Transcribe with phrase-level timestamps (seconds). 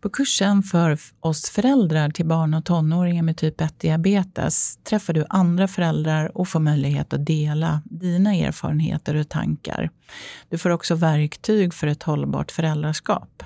[0.00, 5.68] På kursen för oss föräldrar till barn och tonåringar med typ 1-diabetes träffar du andra
[5.68, 9.90] föräldrar och får möjlighet att dela dina erfarenheter och tankar.
[10.48, 13.42] Du får också verktyg för ett hållbart föräldraskap.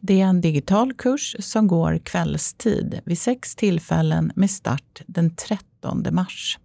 [0.00, 6.06] Det är en digital kurs som går kvällstid vid sex tillfällen med start den 13
[6.10, 6.58] mars.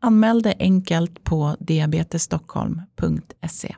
[0.00, 3.76] Anmäl dig enkelt på diabetesstockholm.se.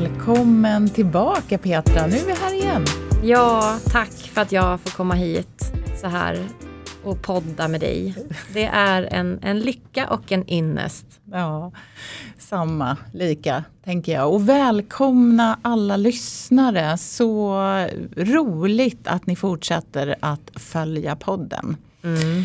[0.00, 2.84] Välkommen tillbaka Petra, nu är vi här igen.
[3.22, 6.46] Ja, tack för att jag får komma hit så här
[7.04, 8.14] och podda med dig.
[8.54, 11.06] Det är en, en lycka och en ynnest.
[11.24, 11.72] Ja,
[12.38, 14.32] samma, lika tänker jag.
[14.34, 16.98] Och välkomna alla lyssnare.
[16.98, 17.58] Så
[18.16, 21.76] roligt att ni fortsätter att följa podden.
[22.02, 22.44] Mm.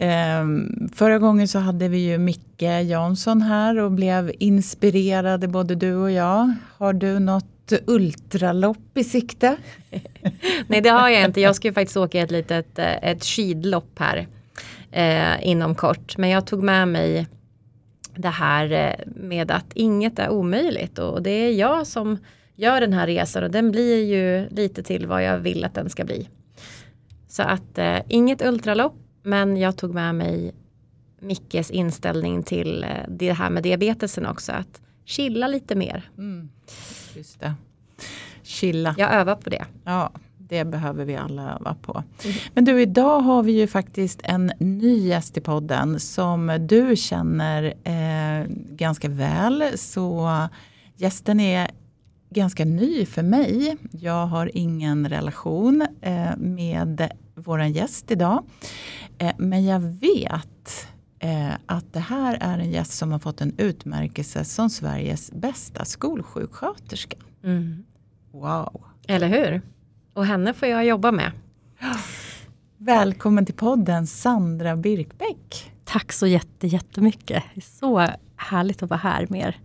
[0.00, 5.94] Um, förra gången så hade vi ju Micke Jansson här och blev inspirerade både du
[5.94, 6.54] och jag.
[6.76, 9.56] Har du något ultralopp i sikte?
[10.66, 11.40] Nej det har jag inte.
[11.40, 14.26] Jag ska ju faktiskt åka ett litet eh, ett skidlopp här
[14.90, 16.16] eh, inom kort.
[16.18, 17.26] Men jag tog med mig
[18.14, 22.18] det här eh, med att inget är omöjligt och det är jag som
[22.54, 25.90] gör den här resan och den blir ju lite till vad jag vill att den
[25.90, 26.28] ska bli.
[27.28, 30.54] Så att eh, inget ultralopp men jag tog med mig
[31.20, 34.52] Mickes inställning till eh, det här med diabetesen också.
[34.52, 36.10] Att chilla lite mer.
[36.18, 36.48] Mm.
[37.14, 37.54] Just det.
[38.42, 38.94] Chilla.
[38.98, 39.64] Jag övar på det.
[39.84, 42.02] Ja, det behöver vi alla öva på.
[42.24, 42.36] Mm.
[42.54, 47.64] Men du, idag har vi ju faktiskt en ny gäst i podden som du känner
[47.84, 49.64] eh, ganska väl.
[49.78, 50.30] Så
[50.96, 51.70] gästen är
[52.30, 53.76] ganska ny för mig.
[53.90, 57.10] Jag har ingen relation eh, med
[57.44, 58.44] vår gäst idag.
[59.18, 63.54] Eh, men jag vet eh, att det här är en gäst som har fått en
[63.58, 67.16] utmärkelse som Sveriges bästa skolsjuksköterska.
[67.44, 67.84] Mm.
[68.32, 68.84] Wow.
[69.08, 69.62] Eller hur?
[70.14, 71.32] Och henne får jag jobba med.
[72.76, 75.72] Välkommen till podden Sandra Birkbäck.
[75.84, 77.44] Tack så jätte, jättemycket.
[77.62, 79.56] Så härligt att vara här med er.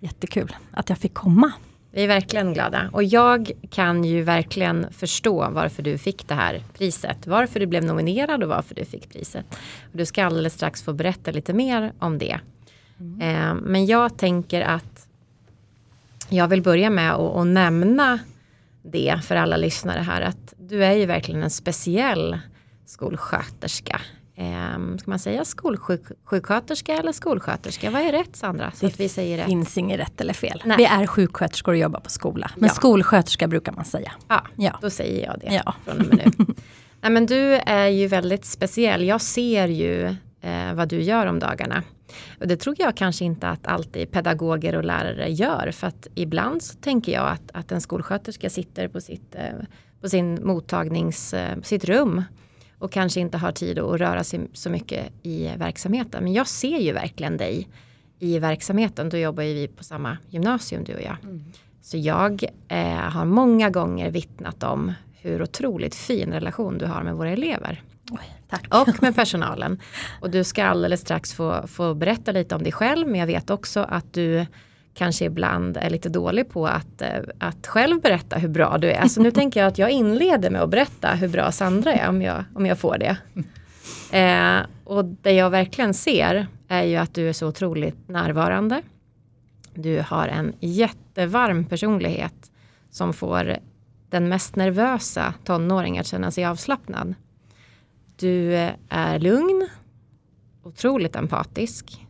[0.00, 1.52] Jättekul att jag fick komma.
[1.92, 2.90] Vi är verkligen glada.
[2.92, 7.26] Och jag kan ju verkligen förstå varför du fick det här priset.
[7.26, 9.46] Varför du blev nominerad och varför du fick priset.
[9.92, 12.40] Du ska alldeles strax få berätta lite mer om det.
[13.00, 13.20] Mm.
[13.20, 15.08] Eh, men jag tänker att
[16.28, 18.18] jag vill börja med att, nämna
[18.82, 20.20] det för alla lyssnare här.
[20.20, 22.38] Att du är ju verkligen en speciell
[22.86, 24.00] skolsköterska.
[24.40, 27.90] Eh, ska man säga skolsjuksköterska eller skolsköterska?
[27.90, 28.70] Vad är rätt Sandra?
[28.70, 29.46] Så det att vi säger rätt.
[29.46, 30.62] finns inget rätt eller fel.
[30.64, 30.76] Nej.
[30.76, 32.50] Vi är sjuksköterskor och jobbar på skola.
[32.56, 32.74] Men ja.
[32.74, 34.12] skolsköterska brukar man säga.
[34.28, 35.74] Ja, ja, då säger jag det ja.
[35.84, 36.44] från och med nu.
[37.00, 39.04] Nej, men du är ju väldigt speciell.
[39.04, 41.82] Jag ser ju eh, vad du gör om dagarna.
[42.40, 45.70] Och det tror jag kanske inte att alltid pedagoger och lärare gör.
[45.72, 49.66] För att ibland så tänker jag att, att en skolsköterska sitter på sitt, eh,
[50.00, 52.22] på sin mottagnings, eh, sitt rum
[52.80, 56.24] och kanske inte har tid att röra sig så mycket i verksamheten.
[56.24, 57.68] Men jag ser ju verkligen dig
[58.18, 59.08] i verksamheten.
[59.08, 61.16] Då jobbar ju vi på samma gymnasium du och jag.
[61.22, 61.44] Mm.
[61.82, 67.14] Så jag eh, har många gånger vittnat om hur otroligt fin relation du har med
[67.14, 67.82] våra elever.
[68.10, 69.80] Oj, och med personalen.
[70.20, 73.08] Och du ska alldeles strax få, få berätta lite om dig själv.
[73.08, 74.46] Men jag vet också att du
[74.94, 77.08] kanske ibland är lite dålig på att, eh,
[77.38, 79.08] att själv berätta hur bra du är.
[79.08, 82.22] Så nu tänker jag att jag inleder med att berätta hur bra Sandra är om
[82.22, 83.16] jag, om jag får det.
[84.12, 88.82] Eh, och det jag verkligen ser är ju att du är så otroligt närvarande.
[89.74, 92.50] Du har en jättevarm personlighet
[92.90, 93.56] som får
[94.08, 97.14] den mest nervösa tonåringen att känna sig avslappnad.
[98.16, 98.54] Du
[98.88, 99.68] är lugn,
[100.62, 102.06] otroligt empatisk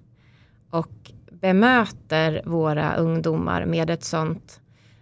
[1.40, 4.60] bemöter våra ungdomar med ett sånt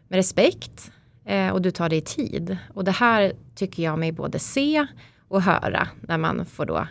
[0.09, 0.93] med respekt
[1.25, 2.57] eh, och du tar dig tid.
[2.75, 4.87] Och det här tycker jag mig både se
[5.29, 6.87] och höra när man får då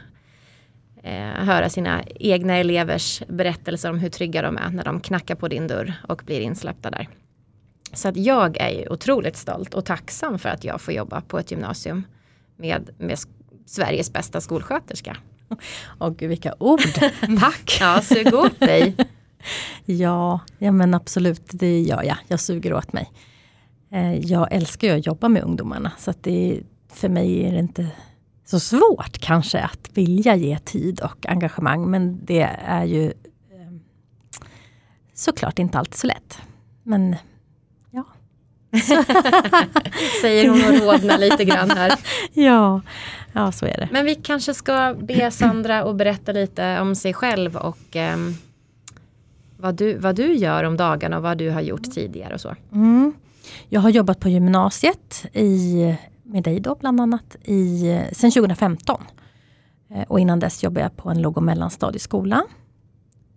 [1.03, 5.47] eh, höra sina egna elevers berättelser om hur trygga de är när de knackar på
[5.47, 7.07] din dörr och blir insläppta där.
[7.93, 11.39] Så att jag är ju otroligt stolt och tacksam för att jag får jobba på
[11.39, 12.03] ett gymnasium
[12.55, 13.17] med, med
[13.65, 15.17] Sveriges bästa skolsköterska.
[16.17, 16.81] Gud vilka ord!
[17.39, 17.77] Tack!
[17.79, 18.95] Ja, sug åt dig!
[19.85, 22.17] Ja, ja men absolut, det gör jag.
[22.27, 23.11] Jag suger åt mig.
[23.91, 26.59] Eh, jag älskar ju att jobba med ungdomarna så att det,
[26.93, 27.87] för mig är det inte
[28.45, 31.91] så svårt kanske att vilja ge tid och engagemang.
[31.91, 33.71] Men det är ju eh,
[35.13, 36.41] såklart inte alltid så lätt.
[36.83, 37.15] Men
[37.91, 38.05] ja,
[40.21, 41.93] Säger hon och rodnar lite grann här.
[42.33, 42.81] Ja,
[43.33, 43.89] ja så är det.
[43.91, 48.17] Men vi kanske ska be Sandra att berätta lite om sig själv och eh,
[49.57, 52.55] vad, du, vad du gör om dagarna och vad du har gjort tidigare och så.
[52.71, 53.13] Mm.
[53.69, 57.81] Jag har jobbat på gymnasiet i, med dig då bland annat i,
[58.11, 59.01] sen 2015.
[59.89, 62.43] Eh, och innan dess jobbade jag på en låg och mellanstadieskola.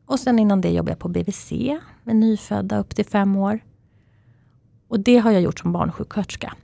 [0.06, 1.52] Och sen innan det jobbade jag på BVC
[2.05, 3.61] med nyfödda upp till fem år.
[4.88, 6.55] Och det har jag gjort som barnsjuksköterska.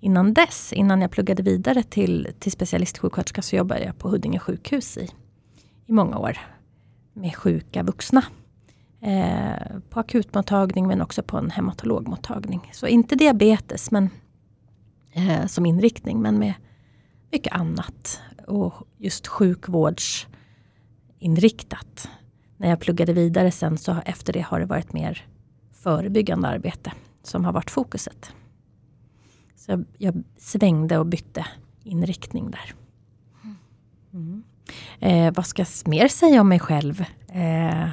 [0.00, 4.98] Innan dess, innan jag pluggade vidare till, till specialistsjuksköterska, så jobbade jag på Huddinge sjukhus
[4.98, 5.08] i,
[5.86, 6.38] i många år.
[7.12, 8.24] Med sjuka vuxna.
[9.04, 9.56] Eh,
[9.90, 12.70] på akutmottagning men också på en hematologmottagning.
[12.72, 14.10] Så inte diabetes men,
[15.12, 16.54] eh, som inriktning, men med
[17.32, 18.20] mycket annat.
[18.46, 22.08] Och just sjukvårdsinriktat.
[22.56, 25.26] När jag pluggade vidare sen så efter det har det varit mer
[25.72, 26.92] förebyggande arbete
[27.22, 28.32] som har varit fokuset.
[29.56, 31.46] Så jag, jag svängde och bytte
[31.82, 32.74] inriktning där.
[34.12, 34.42] Mm.
[35.00, 37.04] Eh, vad ska jag mer säga om mig själv?
[37.28, 37.88] Eh,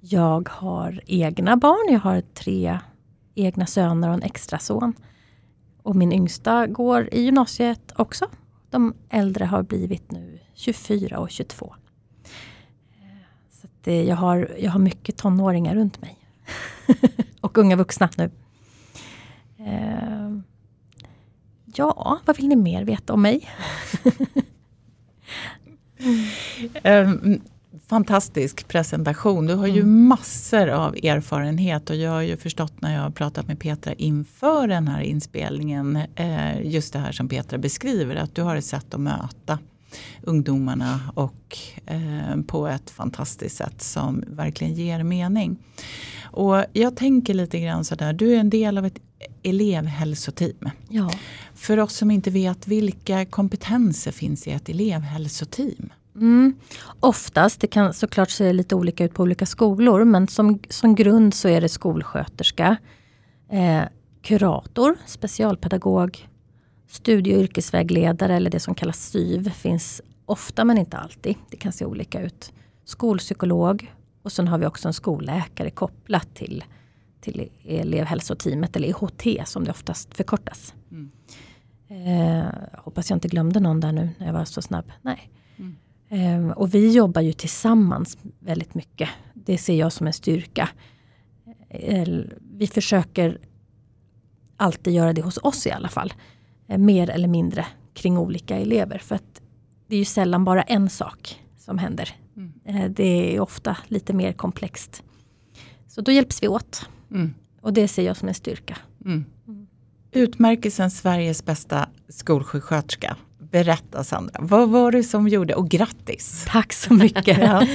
[0.00, 1.92] jag har egna barn.
[1.92, 2.78] Jag har tre
[3.34, 4.94] egna söner och en extra son.
[5.82, 8.26] Och min yngsta går i gymnasiet också.
[8.70, 11.74] De äldre har blivit nu 24 och 22.
[12.92, 13.06] Eh,
[13.50, 16.18] så det, eh, jag, har, jag har mycket tonåringar runt mig.
[17.40, 18.30] och unga vuxna nu.
[19.60, 20.40] Uh,
[21.64, 23.48] ja, vad vill ni mer veta om mig?
[26.84, 27.40] um,
[27.88, 29.46] fantastisk presentation.
[29.46, 30.06] Du har ju mm.
[30.06, 34.68] massor av erfarenhet och jag har ju förstått när jag har pratat med Petra inför
[34.68, 38.94] den här inspelningen, eh, just det här som Petra beskriver, att du har ett sätt
[38.94, 39.58] att möta
[40.22, 45.56] ungdomarna och eh, på ett fantastiskt sätt som verkligen ger mening.
[46.22, 48.98] Och jag tänker lite grann sådär, du är en del av ett
[49.42, 50.70] elevhälsoteam.
[50.88, 51.10] Ja.
[51.54, 55.90] För oss som inte vet, vilka kompetenser finns i ett elevhälsoteam?
[56.20, 56.54] Mm.
[57.00, 61.34] Oftast, det kan såklart se lite olika ut på olika skolor, men som, som grund
[61.34, 62.76] så är det skolsköterska,
[63.50, 63.82] eh,
[64.22, 66.28] kurator, specialpedagog,
[66.88, 71.36] studie och yrkesvägledare eller det som kallas SYV finns ofta men inte alltid.
[71.50, 72.52] Det kan se olika ut.
[72.84, 76.64] Skolpsykolog och sen har vi också en skolläkare kopplat till,
[77.20, 80.74] till elevhälsoteamet eller EHT som det oftast förkortas.
[80.90, 81.10] Mm.
[81.88, 82.46] Eh,
[82.78, 84.92] hoppas jag inte glömde någon där nu när jag var så snabb.
[85.02, 85.30] Nej.
[86.08, 86.50] Mm.
[86.50, 89.08] Eh, och vi jobbar ju tillsammans väldigt mycket.
[89.34, 90.68] Det ser jag som en styrka.
[92.40, 93.38] Vi försöker
[94.56, 96.12] alltid göra det hos oss i alla fall.
[96.68, 98.98] Eh, mer eller mindre kring olika elever.
[98.98, 99.42] För att
[99.86, 102.16] det är ju sällan bara en sak som händer.
[102.36, 102.52] Mm.
[102.64, 105.02] Eh, det är ofta lite mer komplext.
[105.86, 106.88] Så då hjälps vi åt.
[107.10, 107.34] Mm.
[107.60, 108.78] Och det ser jag som en styrka.
[109.04, 109.24] Mm.
[110.12, 113.16] Utmärkelsen Sveriges bästa skolsjuksköterska.
[113.50, 116.44] Berätta Sandra, vad var det som gjorde, och grattis!
[116.48, 117.38] Tack så mycket!
[117.40, 117.66] ja.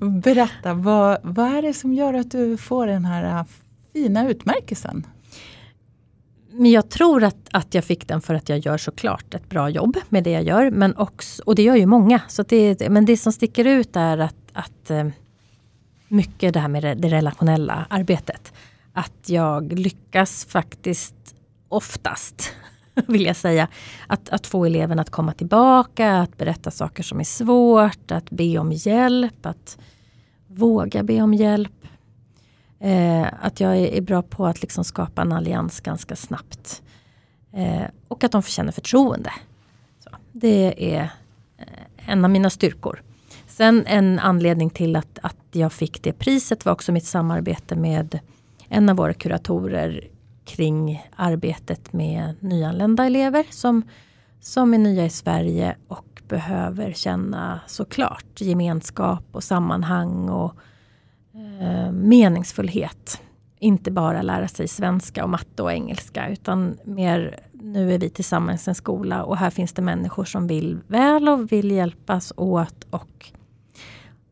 [0.00, 3.44] Berätta, vad, vad är det som gör att du får den här äh,
[3.92, 5.06] fina utmärkelsen?
[6.50, 9.68] Men jag tror att, att jag fick den för att jag gör såklart ett bra
[9.68, 10.70] jobb med det jag gör.
[10.70, 12.20] Men också, och det gör ju många.
[12.28, 15.08] Så det, men det som sticker ut är att, att äh,
[16.08, 18.52] mycket det här med det, det relationella arbetet.
[18.92, 21.14] Att jag lyckas faktiskt
[21.68, 22.52] oftast
[23.06, 23.68] vill jag säga.
[24.06, 28.58] Att, att få eleverna att komma tillbaka, att berätta saker som är svårt, att be
[28.58, 29.78] om hjälp, att
[30.46, 31.72] våga be om hjälp.
[32.80, 36.82] Eh, att jag är, är, bra på att liksom skapa en allians ganska snabbt.
[37.52, 39.30] Eh, och att de känner förtroende.
[40.04, 41.02] Så, det är
[41.58, 43.02] eh, en av mina styrkor.
[43.46, 48.18] Sen en anledning till att, att jag fick det priset var också mitt samarbete med
[48.68, 50.08] en av våra kuratorer
[50.46, 53.82] kring arbetet med nyanlända elever som,
[54.40, 60.54] som är nya i Sverige och behöver känna såklart gemenskap och sammanhang och
[61.60, 63.22] eh, meningsfullhet.
[63.58, 68.68] Inte bara lära sig svenska och matte och engelska utan mer nu är vi tillsammans
[68.68, 72.86] i en skola och här finns det människor som vill väl och vill hjälpas åt
[72.90, 73.32] och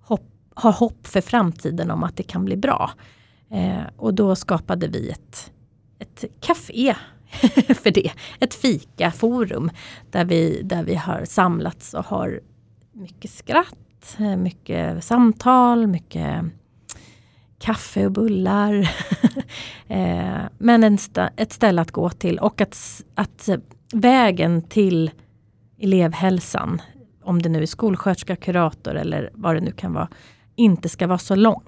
[0.01, 2.91] hopp, har hopp för framtiden om att det kan bli bra.
[3.51, 5.53] Eh, och då skapade vi ett
[5.99, 6.95] ett café
[7.83, 8.11] för det.
[8.41, 9.71] Ett fikaforum
[10.11, 12.41] där vi, där vi har samlats och har
[12.93, 16.45] mycket skratt, mycket samtal, mycket
[17.59, 18.91] kaffe och bullar.
[19.89, 23.49] Eh, men en st ett ställe att gå till och att, att
[23.93, 25.11] vägen till
[25.81, 26.83] elevhälsan,
[27.23, 30.09] om det nu är skolsköterska, kurator eller vad det nu kan vara,
[30.57, 31.63] inte ska vara så lång.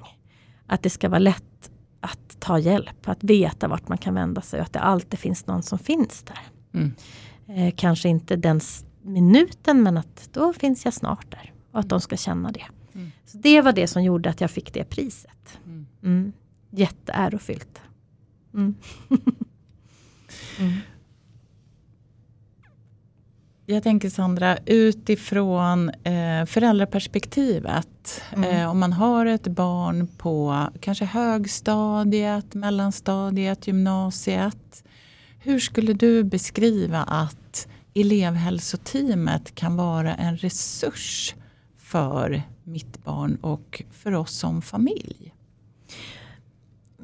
[0.66, 1.70] Att det ska vara lätt
[2.06, 5.46] att ta hjälp, att veta vart man kan vända sig och att det alltid finns
[5.46, 6.38] någon som finns där.
[6.74, 6.94] Mm.
[7.48, 8.60] Eh, kanske inte den
[9.02, 11.52] minuten men att då finns jag snart där.
[11.72, 12.64] Och att de ska känna det.
[12.94, 13.12] Mm.
[13.24, 15.58] Så Det var det som gjorde att jag fick det priset.
[15.66, 15.86] Mm.
[16.02, 16.32] Mm.
[16.70, 17.80] Jätteärofyllt.
[23.68, 28.22] Jag tänker Sandra, utifrån eh, föräldraperspektivet.
[28.32, 28.50] Mm.
[28.50, 34.84] Eh, om man har ett barn på kanske högstadiet, mellanstadiet, gymnasiet.
[35.38, 41.34] Hur skulle du beskriva att elevhälsoteamet kan vara en resurs
[41.78, 45.34] för mitt barn och för oss som familj?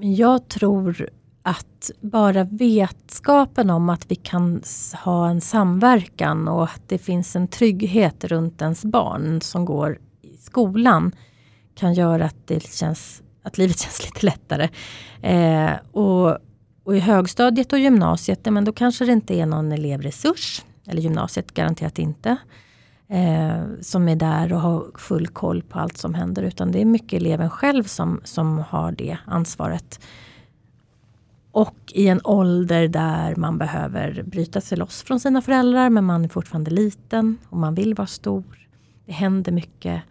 [0.01, 1.11] Jag tror
[1.43, 4.63] att bara vetskapen om att vi kan
[5.05, 10.37] ha en samverkan och att det finns en trygghet runt ens barn som går i
[10.37, 11.13] skolan
[11.75, 14.69] kan göra att, det känns, att livet känns lite lättare.
[15.23, 16.39] Eh, och,
[16.85, 21.55] och i högstadiet och gymnasiet, men då kanske det inte är någon elevresurs, eller gymnasiet
[21.55, 22.37] garanterat inte,
[23.09, 26.85] eh, som är där och har full koll på allt som händer, utan det är
[26.85, 30.01] mycket eleven själv som, som har det ansvaret.
[31.53, 36.25] Och i en ålder där man behöver bryta sig loss från sina föräldrar men man
[36.25, 38.69] är fortfarande liten och man vill vara stor.
[39.07, 40.03] Det händer mycket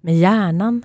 [0.00, 0.84] med hjärnan.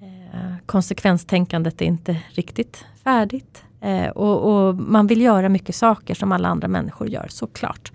[0.00, 3.64] Eh, konsekvenstänkandet är inte riktigt färdigt.
[3.80, 7.92] Eh, och, och, man vill göra mycket saker som alla andra människor gör, såklart.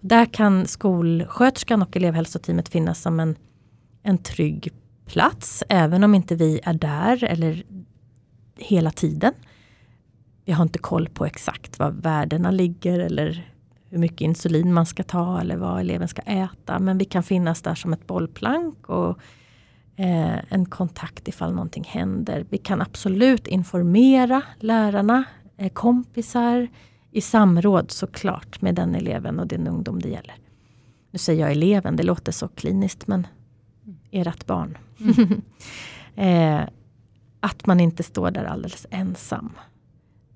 [0.00, 3.36] Där kan skolsköterskan och elevhälsoteamet finnas som en,
[4.02, 4.72] en trygg
[5.06, 7.62] plats, även om inte vi är där eller
[8.58, 9.32] hela tiden.
[10.44, 13.54] Vi har inte koll på exakt var värdena ligger eller
[13.88, 16.78] hur mycket insulin man ska ta eller vad eleven ska äta.
[16.78, 19.18] Men vi kan finnas där som ett bollplank och
[19.96, 22.46] eh, en kontakt ifall någonting händer.
[22.50, 25.24] Vi kan absolut informera lärarna,
[25.56, 26.68] eh, kompisar
[27.10, 30.34] i samråd såklart med den eleven och den ungdom det gäller.
[31.10, 33.26] Nu säger jag eleven, det låter så kliniskt men
[34.10, 34.78] ert barn.
[35.00, 35.42] Mm.
[36.62, 36.68] eh,
[37.40, 39.52] att man inte står där alldeles ensam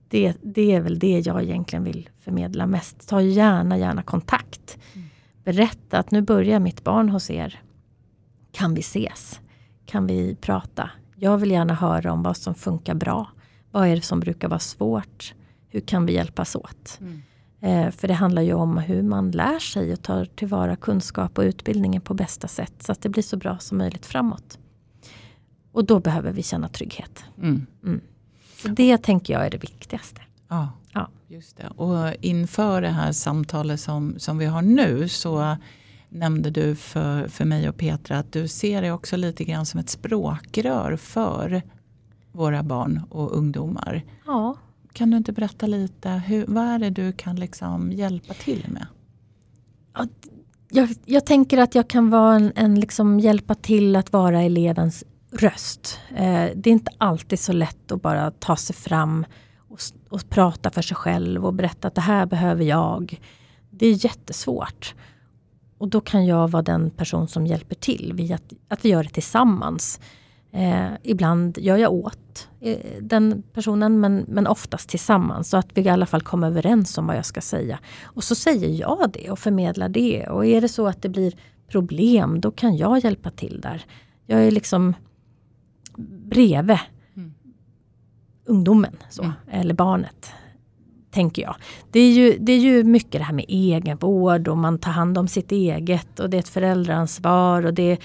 [0.09, 3.09] det, det är väl det jag egentligen vill förmedla mest.
[3.09, 4.79] Ta gärna, gärna kontakt.
[4.95, 5.09] Mm.
[5.45, 7.62] Berätta att nu börjar mitt barn hos er.
[8.53, 9.41] Kan vi ses?
[9.87, 10.91] Kan vi prata?
[11.17, 13.29] Jag vill gärna höra om vad som funkar bra.
[13.71, 15.35] Vad är det som brukar vara svårt?
[15.69, 17.00] Hur kan vi hjälpas åt?
[17.00, 17.23] Mm.
[17.61, 21.43] Eh, för det handlar ju om hur man lär sig och tar tillvara kunskap och
[21.43, 22.83] utbildningen på bästa sätt.
[22.83, 24.59] Så att det blir så bra som möjligt framåt.
[25.73, 27.25] Och då behöver vi känna trygghet.
[27.38, 27.67] Mm.
[27.85, 28.00] mm.
[28.62, 30.21] Så det tänker jag är det viktigaste.
[30.49, 31.09] Ja, ja.
[31.29, 31.69] just det.
[31.77, 35.57] Och inför det här samtalet som, som vi har nu så
[36.09, 39.81] nämnde du för, för mig och Petra att du ser det också lite grann som
[39.81, 41.62] ett språkrör för
[42.33, 44.05] våra barn och ungdomar.
[44.27, 44.57] Ja.
[44.93, 48.87] Kan du inte berätta lite, hur, vad är det du kan liksom hjälpa till med?
[50.71, 55.05] Jag, jag tänker att jag kan vara en, en liksom hjälpa till att vara elevens
[55.30, 56.00] röst.
[56.16, 59.26] Eh, det är inte alltid så lätt att bara ta sig fram
[59.68, 63.20] och, och, prata för sig själv och berätta att det här behöver jag.
[63.70, 64.94] Det är jättesvårt.
[65.78, 69.02] Och då kan jag vara den person som hjälper till, via att, att vi gör
[69.02, 70.00] det tillsammans.
[70.52, 75.50] Eh, ibland gör jag åt eh, den personen men, men oftast tillsammans.
[75.50, 77.78] Så att vi i alla fall kommer överens om vad jag ska säga.
[78.02, 80.26] Och så säger jag det och förmedlar det.
[80.26, 81.32] Och är det så att det blir
[81.68, 83.85] problem då kan jag hjälpa till där.
[84.26, 84.94] Jag är liksom
[86.07, 86.78] bredvid
[87.17, 87.35] mm.
[88.45, 89.35] ungdomen så, mm.
[89.50, 90.33] eller barnet.
[91.11, 91.57] Tänker jag.
[91.90, 95.19] Det är, ju, det är ju mycket det här med egenvård och man tar hand
[95.19, 97.99] om sitt eget och det är ett föräldraansvar och det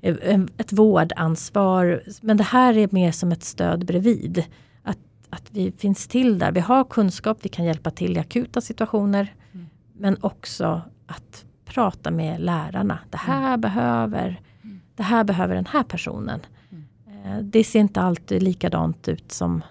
[0.00, 2.02] är ett vårdansvar.
[2.20, 4.44] Men det här är mer som ett stöd bredvid.
[4.82, 4.98] Att,
[5.30, 6.52] att vi finns till där.
[6.52, 9.34] Vi har kunskap, vi kan hjälpa till i akuta situationer.
[9.52, 9.66] Mm.
[9.92, 12.98] Men också att prata med lärarna.
[13.10, 13.60] Det här mm.
[13.60, 14.80] behöver mm.
[14.94, 16.40] det här behöver den här personen.
[17.24, 19.62] Eh, det ser inte alltid likadant ut som,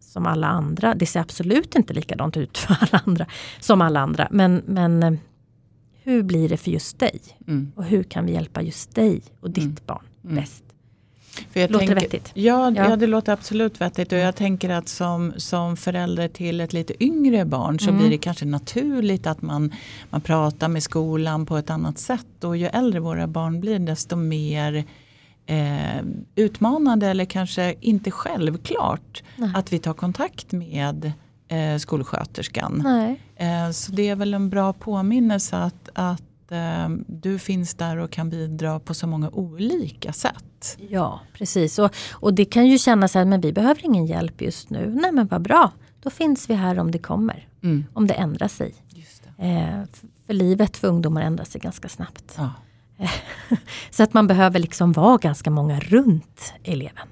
[0.00, 0.94] som alla andra.
[0.94, 3.26] Det ser absolut inte likadant ut för alla andra
[3.60, 4.28] som alla andra.
[4.30, 5.12] Men, men eh,
[6.02, 7.20] hur blir det för just dig?
[7.46, 7.72] Mm.
[7.76, 9.76] Och hur kan vi hjälpa just dig och ditt mm.
[9.86, 10.36] barn mm.
[10.36, 10.62] bäst?
[11.52, 12.30] För jag låter tänker, det vettigt?
[12.34, 12.90] Ja, ja.
[12.90, 14.12] ja, det låter absolut vettigt.
[14.12, 17.98] Och jag tänker att som, som förälder till ett lite yngre barn så mm.
[17.98, 19.74] blir det kanske naturligt att man,
[20.10, 22.44] man pratar med skolan på ett annat sätt.
[22.44, 24.84] Och ju äldre våra barn blir desto mer
[25.46, 26.02] eh,
[26.34, 29.50] utmanande eller kanske inte självklart Nej.
[29.54, 31.12] att vi tar kontakt med
[31.48, 32.86] eh, skolsköterskan.
[33.36, 38.10] Eh, så det är väl en bra påminnelse att, att eh, du finns där och
[38.10, 40.78] kan bidra på så många olika sätt.
[40.88, 41.78] Ja, precis.
[41.78, 44.98] Och, och det kan ju kännas att men vi behöver ingen hjälp just nu.
[45.02, 45.72] Nej men vad bra,
[46.02, 47.48] då finns vi här om det kommer.
[47.62, 47.84] Mm.
[47.92, 48.74] Om det ändrar sig.
[49.38, 49.84] Eh,
[50.26, 52.34] för livet för ungdomar ändrar sig ganska snabbt.
[52.36, 52.50] Ja.
[53.90, 57.08] Så att man behöver liksom vara ganska många runt eleven.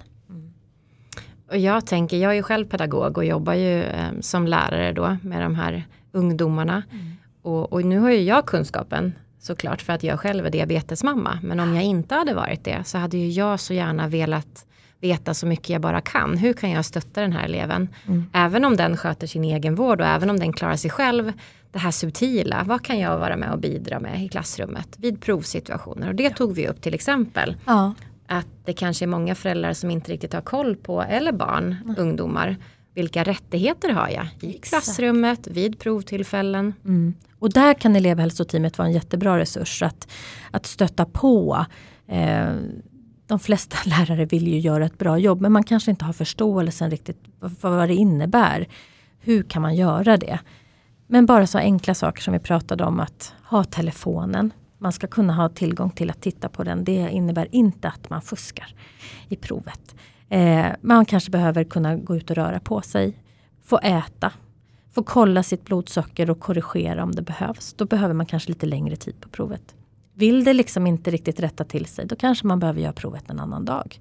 [1.51, 5.17] Och jag tänker, jag är ju själv pedagog och jobbar ju eh, som lärare då
[5.23, 6.83] med de här ungdomarna.
[6.91, 7.13] Mm.
[7.43, 11.39] Och, och, nu har ju jag kunskapen såklart för att jag själv är diabetesmamma.
[11.43, 14.67] Men om jag inte hade varit det så hade ju jag så gärna velat
[15.05, 16.37] veta så mycket jag bara kan.
[16.37, 17.89] Hur kan jag stötta den här eleven?
[18.07, 18.27] Mm.
[18.33, 21.33] Även om den sköter sin egen vård och även om den klarar sig själv.
[21.73, 26.09] Det här subtila, vad kan jag vara med och bidra med i klassrummet vid provsituationer?
[26.09, 27.95] Och det tog vi upp till exempel Ja,
[28.27, 32.57] att det kanske är många föräldrar som inte riktigt har koll på, eller barn, ungdomar.
[32.95, 34.69] Vilka rättigheter har jag i Exakt.
[34.69, 36.75] klassrummet, vid provtillfällen?
[36.85, 37.15] Mm.
[37.39, 40.09] Och där kan elevhälsoteamet vara en jättebra resurs att,
[40.51, 41.67] att stötta på.
[42.09, 42.55] Eh,
[43.27, 46.91] de flesta lärare vill ju göra ett bra jobb men man kanske inte har förståelsen
[46.91, 48.69] riktigt för vad det innebär.
[49.21, 50.39] Hur kan man göra det?
[51.07, 54.53] Men bara så enkla saker som vi pratade om att ha telefonen.
[54.79, 56.85] Man ska kunna ha tillgång till att titta på den.
[56.85, 58.75] Det innebär inte att man fuskar
[59.29, 59.95] i provet.
[60.29, 63.19] Eh, man kanske behöver kunna gå ut och röra på sig.
[63.65, 64.33] Få äta.
[64.93, 67.73] Få kolla sitt blodsocker och korrigera om det behövs.
[67.73, 69.75] Då behöver man kanske lite längre tid på provet.
[70.15, 73.41] Vill det liksom inte riktigt rätta till sig, då kanske man behöver göra provet en
[73.41, 74.01] annan dag.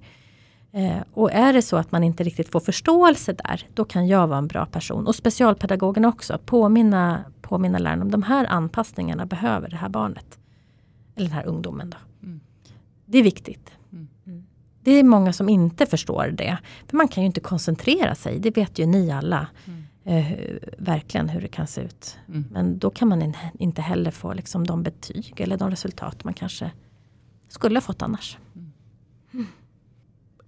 [0.72, 4.26] Eh, och är det så att man inte riktigt får förståelse där, då kan jag
[4.26, 5.06] vara en bra person.
[5.06, 10.38] Och specialpedagogerna också, påminna, påminna lärarna om de här anpassningarna behöver det här barnet.
[11.16, 11.96] Eller den här ungdomen då.
[12.22, 12.40] Mm.
[13.06, 13.72] Det är viktigt.
[13.92, 14.08] Mm.
[14.26, 14.46] Mm.
[14.82, 16.58] Det är många som inte förstår det.
[16.86, 19.46] För man kan ju inte koncentrera sig, det vet ju ni alla.
[19.66, 19.83] Mm.
[20.06, 20.32] Eh,
[20.78, 22.16] verkligen hur det kan se ut.
[22.28, 22.44] Mm.
[22.50, 26.34] Men då kan man in, inte heller få liksom de betyg eller de resultat man
[26.34, 26.70] kanske
[27.48, 28.38] skulle ha fått annars.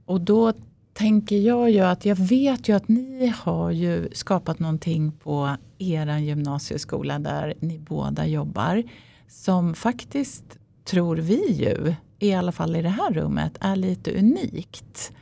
[0.04, 0.52] Och då
[0.92, 6.18] tänker jag ju att jag vet ju att ni har ju skapat någonting på er
[6.18, 8.82] gymnasieskola där ni båda jobbar.
[9.28, 15.12] Som faktiskt, tror vi ju, i alla fall i det här rummet, är lite unikt.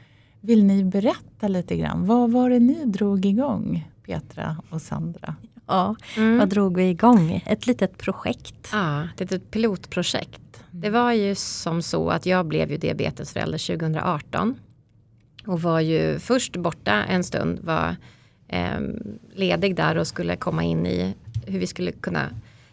[0.40, 2.06] Vill ni berätta lite grann?
[2.06, 5.34] Vad var det ni drog igång, Petra och Sandra?
[5.66, 6.38] Ja, Mm.
[6.38, 7.42] vad drog vi igång?
[7.46, 8.68] Ett litet projekt.
[8.72, 10.40] Ja, det är ett pilotprojekt.
[10.70, 14.54] Det var ju som så att jag blev ju diabetesförälder 2018.
[15.46, 17.96] Och var ju först borta en stund, var
[18.48, 18.80] eh,
[19.34, 21.14] ledig där och skulle komma in i
[21.46, 22.28] hur vi skulle kunna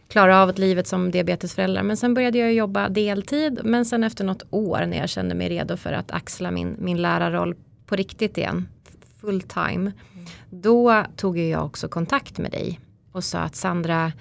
[0.08, 1.84] klara av ett livet som diabetesföräldrar.
[1.84, 3.60] Men sen började jag jobba deltid.
[3.63, 7.02] Men sen efter något år när jag kände mig redo för att axla min, min
[7.02, 8.67] lärarroll på riktigt igen,
[9.21, 9.91] full time.
[10.49, 12.79] Då tog jag också kontakt med dig
[13.12, 14.12] och sa att Sandra,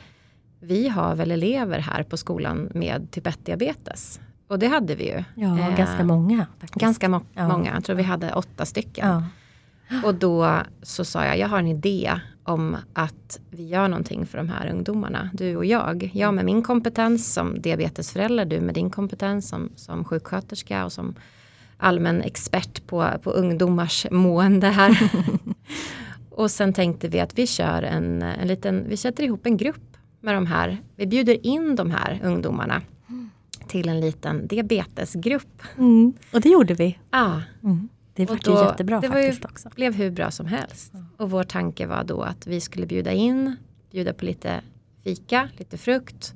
[0.60, 4.20] vi har väl elever här på skolan med typ 1-diabetes.
[4.48, 5.24] Och det hade vi ju.
[5.34, 6.46] Ja, Eh, ganska många.
[6.60, 6.80] Faktiskt.
[6.80, 7.48] Ganska mo- Ja.
[7.48, 9.08] många, jag tror vi hade åtta stycken.
[9.08, 9.24] Ja.
[10.04, 14.38] Och då så sa jag, jag har en idé om att vi gör någonting för
[14.38, 16.10] de här ungdomarna, du och jag.
[16.14, 21.14] Jag med min kompetens som diabetesförälder, du med din kompetens som, som sjuksköterska och som
[21.81, 25.11] allmän expert på, på ungdomars mående här.
[26.31, 29.97] och sen tänkte vi att vi kör en, en liten, vi sätter ihop en grupp
[30.21, 32.83] med de här, vi bjuder in de här ungdomarna
[33.66, 35.62] till en liten diabetesgrupp.
[35.79, 36.12] Mm.
[36.33, 36.99] Och det gjorde vi.
[37.11, 37.88] Ah, Mm.
[38.14, 39.69] Det var då- ju jättebra det var ju- faktiskt också.
[39.75, 40.93] blev hur bra som helst.
[41.16, 43.57] Och vår tanke var då att vi skulle bjuda in,
[43.90, 44.61] bjuda på lite
[45.05, 46.35] fika, lite frukt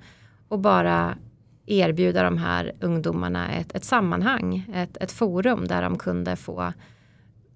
[0.48, 1.16] och bara
[1.66, 6.72] erbjuda de här ungdomarna ett, ett sammanhang, ett, ett forum där de kunde få,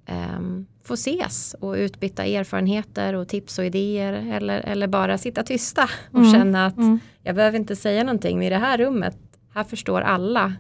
[0.07, 5.89] ehm, få ses och utbyta erfarenheter och tips och idéer eller, eller bara sitta tysta
[6.13, 6.99] och Mm, känna att Mm.
[7.23, 9.17] jag behöver inte säga någonting, men i det här rummet,
[9.55, 10.53] här förstår alla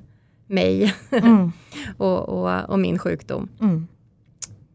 [0.47, 1.53] mig Mm.
[1.97, 3.49] och, och, och min sjukdom.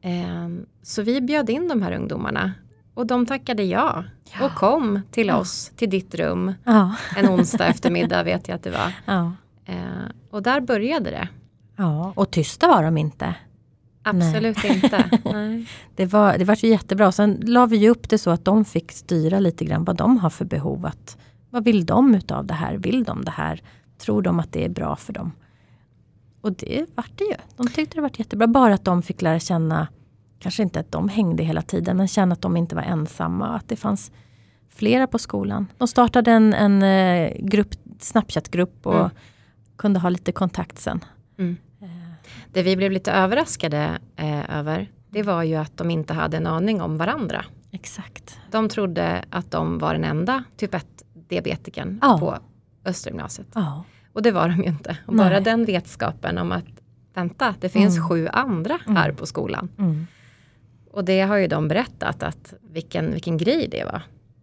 [0.02, 2.52] Ehm, Så vi bjöd in de här ungdomarna
[2.94, 4.04] och de tackade ja,
[4.40, 4.46] Ja.
[4.46, 5.38] och kom till Ja.
[5.38, 6.96] oss, till ditt rum, Ja.
[7.18, 8.92] en onsdag eftermiddag vet jag att det var.
[9.66, 10.02] Ehm,
[10.32, 11.28] Och där började det.
[11.76, 13.36] ja, och tysta var de inte.
[14.04, 15.20] Absolut inte.
[15.34, 15.68] Nej.
[15.96, 17.12] Det var, det var ju jättebra.
[17.12, 20.18] Sen la vi ju upp det så att de fick styra lite grann vad de
[20.18, 20.86] har för behov.
[20.86, 21.18] Att,
[21.50, 22.78] vad vill de utav det här?
[22.78, 23.62] Vill de det här?
[23.98, 25.32] Tror de att det är bra för dem?
[26.42, 27.36] Och det vart det ju.
[27.58, 28.48] De tyckte det var jättebra.
[28.48, 29.88] Bara att de fick lära känna,
[30.44, 33.48] kanske inte att de hängde hela tiden, men känna att de inte var ensamma.
[33.56, 34.12] Att det fanns
[34.70, 35.68] flera på skolan.
[35.78, 39.10] De startade en, en eh, grupp, Snapchat-grupp och Mm.
[39.76, 41.00] kunde ha lite kontakt sen.
[41.38, 41.58] Mm.
[41.82, 41.88] Eh,
[42.52, 46.48] Det vi blev lite överraskade eh, över, det var ju att de inte hade en
[46.48, 47.46] aning om varandra.
[47.72, 48.40] Exakt.
[48.52, 50.86] De trodde att de var den enda typ 1
[51.30, 52.18] diabetikern Ja.
[52.20, 52.38] på,
[52.90, 53.48] Östra gymnasiet.
[53.56, 53.84] Ja.
[54.14, 54.98] Och det var de ju inte.
[55.06, 56.66] Och bara den vetskapen om att
[57.14, 58.10] vänta, det finns Mm.
[58.10, 59.70] sju andra här på skolan.
[60.94, 64.02] Och det har ju de berättat att vilken, vilken grej det var.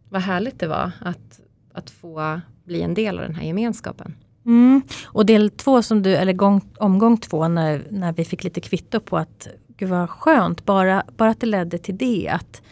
[0.09, 1.41] Vad härligt det var att,
[1.73, 4.15] att få bli en del av den här gemenskapen.
[4.47, 4.83] Mm.
[5.05, 9.01] Och del två, som du, eller gång, omgång två, när, när vi fick lite kvitto
[9.01, 12.29] på att gud vad skönt, bara, bara att det ledde till det.
[12.29, 12.63] Att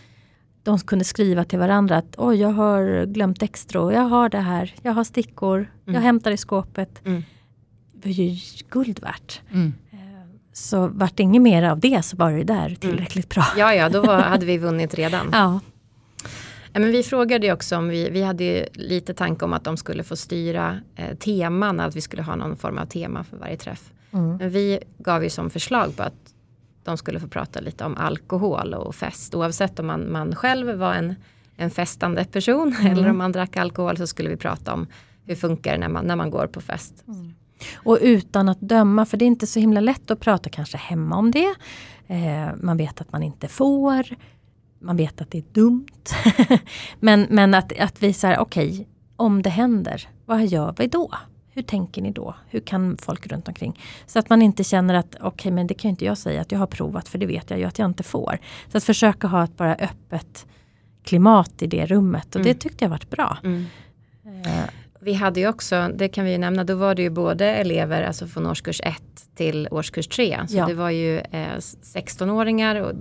[0.63, 4.75] de kunde skriva till varandra att oj, jag har glömt extra, jag har det här,
[4.83, 6.03] jag har stickor, jag Mm.
[6.03, 7.07] hämtar i skåpet.
[7.07, 7.23] Mm.
[7.93, 8.37] Det var ju
[8.71, 9.41] guld värt.
[9.53, 9.75] Mm.
[10.59, 13.45] Så vart det inget mer av det så var det där tillräckligt bra.
[13.57, 15.29] Ja, ja, då var, hade vi vunnit redan.
[15.33, 15.61] Ja.
[16.73, 20.05] Ja, men vi frågade också om vi, vi hade lite tanke om att de skulle
[20.05, 23.93] få styra eh, teman, att vi skulle ha någon form av tema för varje träff.
[24.11, 24.37] Mm.
[24.37, 26.35] Men vi gav ju som förslag på att
[26.85, 29.35] de skulle få prata lite om alkohol och fest.
[29.35, 31.15] Oavsett om man, man själv var en,
[31.57, 34.87] en festande person eller om man drack alkohol så skulle vi prata om
[35.25, 37.05] hur funkar det när man, när man går på fest.
[37.75, 41.17] Och utan att döma, för det är inte så himla lätt att prata kanske hemma
[41.17, 41.55] om det.
[42.07, 44.07] Eh, man vet att man inte får.
[44.81, 45.87] Man vet att det är dumt.
[47.01, 51.11] men men att, att vi säger, okej, om det händer, vad gör vi då?
[51.51, 52.35] Hur tänker ni då?
[52.49, 53.81] Hur kan folk runt omkring?
[54.07, 56.59] Så att man inte känner att, okej men det kan inte jag säga att jag
[56.59, 58.39] har provat för det vet jag ju att jag inte får.
[58.73, 60.47] Så att försöka ha ett bara öppet
[61.05, 62.53] klimat i det rummet och Mm.
[62.53, 63.39] det tyckte jag varit bra.
[63.45, 64.65] Eh,
[65.01, 68.03] Vi hade ju också, det kan vi ju nämna, då var det ju både elever
[68.03, 69.03] alltså från årskurs 1
[69.35, 70.39] till årskurs 3.
[70.49, 70.67] Så Ja.
[70.67, 72.93] det var ju eh, 16-åringar och,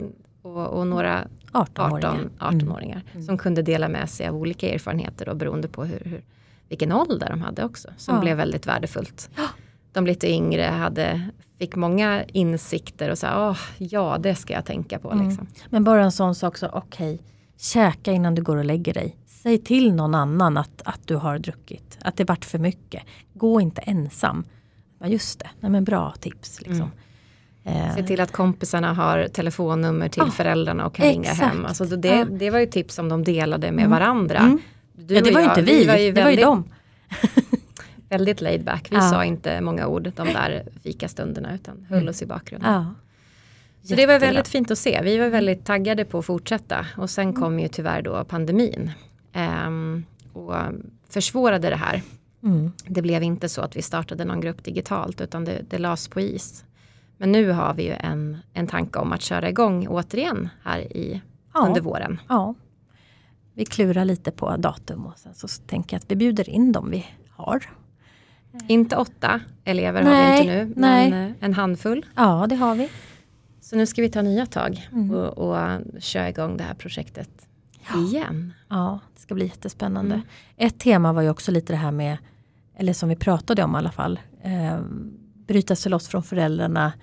[0.42, 2.30] och, och några 18-åringar.
[2.40, 6.22] 18-åringar som kunde dela med sig av olika erfarenheter och beroende på hur, hur,
[6.70, 7.90] vilken ålder de hade också.
[7.98, 8.22] Som Ja.
[8.22, 9.30] blev väldigt värdefullt.
[9.94, 11.30] De lite yngre hade,
[11.60, 15.12] fick många insikter och sa, åh, ja det ska jag tänka på.
[15.12, 15.28] Mm.
[15.28, 15.48] Liksom.
[15.70, 17.20] Men bara en sån sak så, okej,
[17.58, 19.16] käka innan du går och lägger dig.
[19.48, 23.04] Säg till någon annan att, att du har druckit, att det vart för mycket.
[23.34, 24.46] Gå inte ensam.
[25.00, 26.62] Ja, just det, Nej, men bra tips.
[26.62, 26.92] Liksom.
[27.64, 31.66] Eh, Se till att kompisarna har telefonnummer till Ah, föräldrarna och kan ringa hem.
[31.66, 33.92] Alltså det, det var ju tips som de delade med Mm.
[34.00, 34.38] varandra.
[34.38, 34.60] Mm.
[34.94, 36.64] Du ja, det var ju inte vi, var ju det var ju väldigt, dem.
[38.10, 38.88] väldigt laid back.
[38.92, 39.02] Vi Ja.
[39.02, 42.74] sa inte många ord de där fikastunderna utan höll oss i bakgrunden.
[42.74, 42.94] Ja.
[43.84, 45.02] Så det var väldigt fint att se.
[45.04, 46.86] Vi var väldigt taggade på att fortsätta.
[46.98, 48.92] Och sen kom ju tyvärr då pandemin.
[49.38, 50.54] Ehm, och
[51.10, 52.02] försvårade det här.
[52.44, 52.72] Mm.
[52.88, 56.20] Det blev inte så att vi startade någon grupp digitalt utan det, det lades på
[56.22, 56.66] is.
[57.18, 61.22] Men nu har vi ju en, en tanke om att köra igång återigen här i,
[61.54, 61.66] Ja.
[61.68, 62.20] under våren.
[62.30, 62.54] ja.
[63.54, 66.92] Vi klurar lite på datum och sen så tänker jag att vi bjuder in dem
[66.92, 67.64] vi har.
[68.68, 71.10] Inte åtta elever har Nej, vi inte nu, nej.
[71.10, 72.06] men eh, en handfull.
[72.16, 72.90] Ja, det har vi.
[73.62, 75.12] Så nu ska vi ta nya tag Mm.
[75.12, 75.58] och, och
[76.00, 77.47] köra igång det här projektet
[77.96, 78.54] igen.
[78.70, 80.16] Ja, det ska bli jättespännande.
[80.16, 80.28] Mm.
[80.58, 82.18] Ett tema var ju också lite det här med,
[82.76, 84.80] eller som vi pratade om i alla fall, eh,
[85.48, 86.94] bryta sig loss från föräldrarna.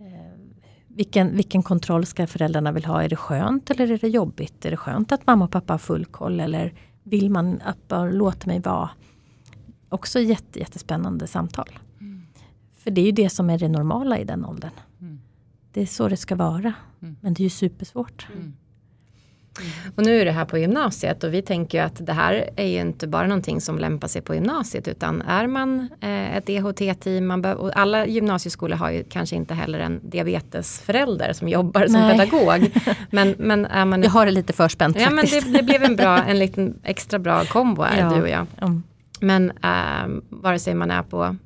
[0.00, 0.40] Eh,
[0.88, 3.02] vilken, vilken kontroll ska föräldrarna vill ha?
[3.02, 4.64] Är det skönt eller är det jobbigt?
[4.64, 8.10] Är det skönt att mamma och pappa har full koll eller vill man att bara
[8.10, 8.90] låta mig vara?
[9.88, 11.68] Också jätte, jättespännande samtal.
[12.84, 14.70] För det är ju det som är det normala i den åldern.
[15.00, 15.20] Mm.
[15.72, 16.72] Det är så det ska vara.
[17.02, 17.16] Mm.
[17.20, 18.26] Men det är ju supersvårt.
[19.96, 22.66] Och nu är det här på gymnasiet och vi tänker ju att det här är
[22.66, 27.26] ju inte bara någonting som lämpar sig på gymnasiet utan är man eh, ett EHT-team,
[27.26, 32.18] man och alla gymnasieskolor har ju kanske inte heller en diabetesförälder som jobbar som Nej.
[32.18, 32.70] pedagog.
[33.10, 35.46] Men, men är man Jag har det lite förspänt Ja men faktiskt.
[35.52, 38.14] det, det blev en, bra, en liten extra bra kombo här, Ja.
[38.16, 38.46] du och jag.
[38.60, 38.82] Mm.
[39.20, 41.36] Men äh, vare sig man är på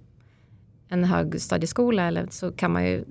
[0.89, 3.05] en högstadieskola eller så kan man ju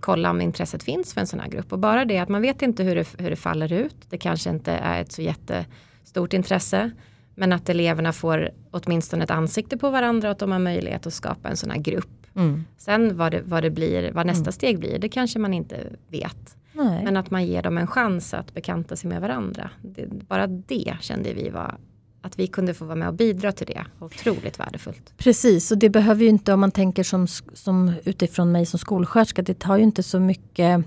[0.00, 1.72] kolla om intresset finns för en sån här grupp.
[1.72, 3.96] Och bara det att man vet inte hur det, hur det faller ut.
[4.10, 6.90] Det kanske inte är ett så jättestort intresse.
[7.34, 11.14] Men att eleverna får åtminstone ett ansikte på varandra och att de har möjlighet att
[11.14, 12.26] skapa en sån här grupp.
[12.36, 12.64] Mm.
[12.76, 15.76] Sen vad det, vad det blir, vad nästa steg blir, det kanske man inte
[16.08, 16.56] vet.
[16.72, 17.04] Nej.
[17.04, 19.70] Men att man ger dem en chans att bekanta sig med varandra.
[19.82, 21.74] Det, bara det kände vi var
[22.22, 23.84] att vi kunde få vara med och bidra till det.
[23.98, 25.12] Otroligt värdefullt.
[25.16, 29.42] Precis, och det behöver ju inte om man tänker som, som utifrån mig som skolsköterska.
[29.42, 30.84] Det tar ju inte så mycket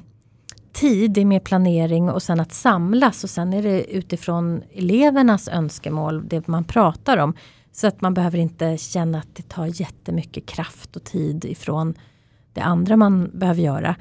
[0.72, 5.48] tid, det är mer planering och sen att samlas och sen är det utifrån elevernas
[5.48, 7.34] önskemål, det man pratar om.
[7.72, 11.93] Så att man behöver inte känna att det tar jättemycket kraft och tid ifrån
[12.54, 13.96] det andra man behöver göra.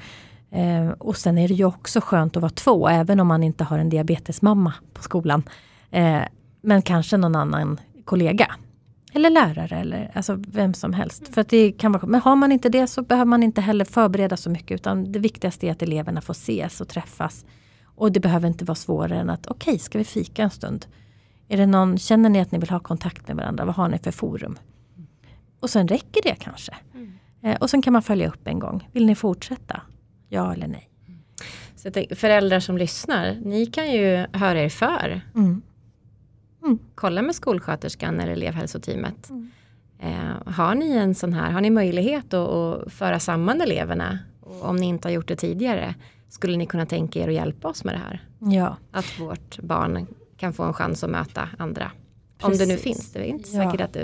[0.51, 3.63] Eh, och sen är det ju också skönt att vara två, även om man inte
[3.63, 5.43] har en diabetesmamma på skolan.
[5.91, 6.21] Eh,
[6.63, 8.55] men kanske någon annan kollega.
[9.13, 11.27] Eller lärare eller alltså vem som helst.
[11.27, 13.85] För att det kan vara, men har man inte det så behöver man inte heller
[13.85, 14.75] förbereda så mycket.
[14.75, 17.45] Utan det viktigaste är att eleverna får ses och träffas.
[17.95, 20.85] Och det behöver inte vara svårare än att okej, ska vi fika en stund?
[21.47, 23.65] Är det någon, känner ni att ni vill ha kontakt med varandra?
[23.65, 24.57] Vad har ni för forum?
[25.59, 26.73] Och sen räcker det kanske.
[26.93, 27.13] Mm.
[27.43, 28.89] Eh, och sen kan man följa upp en gång.
[28.91, 29.81] Vill ni fortsätta?
[30.29, 30.89] Ja eller nej?
[31.75, 35.21] Så tänker, föräldrar som lyssnar, ni kan ju höra er för.
[35.35, 35.61] Mm.
[36.95, 39.29] Kolla med skolsköterskan eller elevhälsoteamet.
[39.29, 39.51] Mm.
[39.99, 44.19] Eh, har ni en sån här, har ni möjlighet att, att föra samman eleverna?
[44.41, 45.95] Och om ni inte har gjort det tidigare,
[46.29, 48.23] skulle ni kunna tänka er att hjälpa oss med det här?
[48.39, 51.91] Ja, Att vårt barn kan få en chans att möta andra.
[52.41, 52.83] Om det nu Precis.
[52.83, 53.63] finns, det är inte Ja.
[53.63, 54.03] säkert att, det,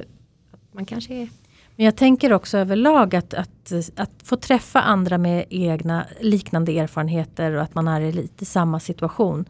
[0.52, 1.30] att man kanske är
[1.76, 7.52] Men jag tänker också överlag att, att, att få träffa andra med egna liknande erfarenheter
[7.52, 9.46] och att man är i lite samma situation.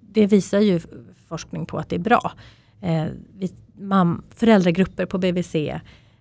[0.00, 0.80] Det visar ju
[1.28, 2.32] forskning på att det är bra.
[2.80, 3.06] Eh,
[3.38, 5.54] vi, mam, föräldragrupper på BVC,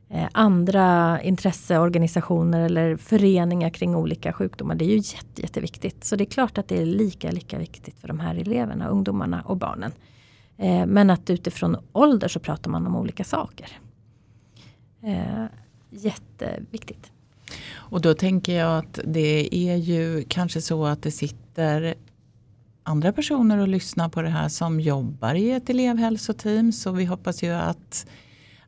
[0.09, 4.75] eh, andra intresseorganisationer eller föreningar kring olika sjukdomar.
[4.75, 6.03] Det är ju jätte, jätteviktigt.
[6.03, 9.41] Så det är klart att det är lika, lika viktigt för de här eleverna, ungdomarna
[9.41, 9.91] och barnen.
[10.57, 13.67] Eh, men att utifrån ålder så pratar man om olika saker.
[15.03, 15.45] Eh,
[15.89, 17.11] jätteviktigt.
[17.73, 21.95] Och då tänker jag att det är ju kanske så att det sitter
[22.87, 26.71] andra personer och lyssnar på det här som jobbar i ett elevhälsoteam.
[26.71, 28.07] Så vi hoppas ju att,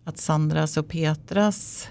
[0.04, 1.88] att Sandras och Petras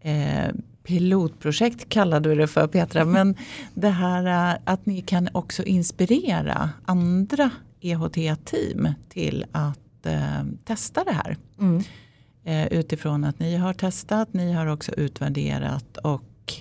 [0.00, 3.04] eh, pilotprojekt kallade du det för Petra.
[3.14, 3.36] Men
[3.74, 11.12] det här eh, att ni kan också inspirera andra EHT-team till att eh, testa det
[11.12, 11.36] här.
[11.60, 11.82] Mm.
[12.44, 16.54] Eh, utifrån att ni har testat, ni har också utvärderat och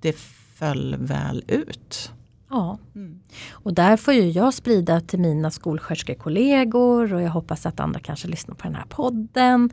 [0.00, 0.16] det
[0.54, 2.12] föll väl ut.
[2.54, 3.20] Ja, Mm.
[3.52, 8.28] och där får ju jag sprida till mina skolsköterskekollegor och jag hoppas att andra kanske
[8.28, 9.70] lyssnar på den här podden.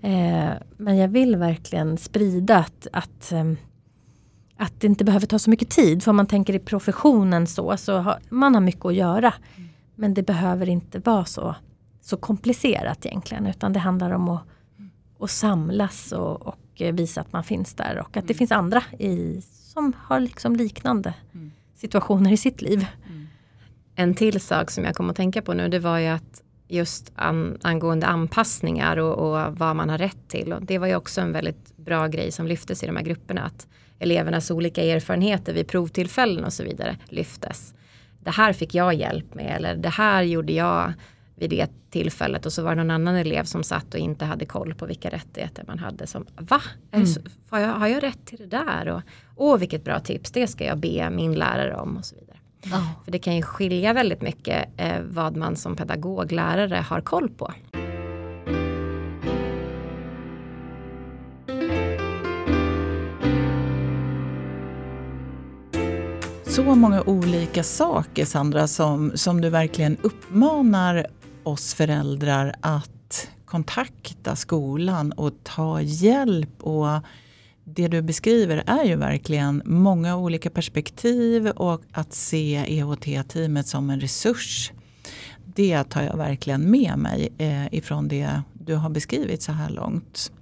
[0.00, 3.56] Eh, men jag vill verkligen sprida att, att, ehm,
[4.56, 6.02] att det inte behöver ta så mycket tid.
[6.02, 9.34] För om man tänker i professionen så, så har, man har mycket att göra.
[9.94, 11.54] Men det behöver inte vara så,
[12.00, 13.46] så komplicerat egentligen.
[13.46, 14.42] Utan det handlar om att,
[15.20, 16.56] att samlas och, och
[16.92, 17.98] visa att man finns där.
[17.98, 21.52] Och att det finns andra i, som har liksom liknande Mm
[21.84, 22.86] situationer i sitt liv.
[23.06, 23.28] Mm.
[23.94, 27.12] En till sak som jag kom att tänka på nu det var ju att just
[27.14, 30.52] an, angående anpassningar och, och vad man har rätt till.
[30.52, 33.42] Och det var ju också en väldigt bra grej som lyftes i de här grupperna.
[33.42, 33.66] Att
[33.98, 37.74] elevernas olika erfarenheter vid provtillfällen och så vidare lyftes.
[38.20, 40.92] Det här fick jag hjälp med eller det här gjorde jag
[41.34, 44.46] vid det tillfället och så var det någon annan elev som satt och inte hade
[44.46, 46.06] koll på vilka rättigheter man hade.
[46.06, 46.62] Som, Va?
[46.90, 48.88] Är det så, har, jag, har jag rätt till det där?
[48.88, 49.02] Och,
[49.36, 52.38] Åh vilket bra tips, det ska jag be min lärare om och så vidare.
[53.04, 57.28] För det kan ju skilja väldigt mycket eh, vad man som pedagog, lärare har koll
[57.30, 57.52] på.
[66.46, 71.06] Så många olika saker Sandra som, som du verkligen uppmanar
[71.44, 76.62] oss föräldrar att kontakta skolan och ta hjälp.
[76.62, 76.88] Och
[77.64, 84.00] det du beskriver är ju verkligen många olika perspektiv och att se EHT-teamet som en
[84.00, 84.72] resurs.
[85.44, 90.32] Det tar jag verkligen med mig eh, ifrån det du har beskrivit så här långt.